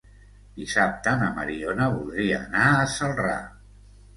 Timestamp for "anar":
2.47-2.65